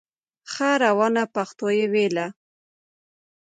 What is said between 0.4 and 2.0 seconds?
ښه روانه پښتو یې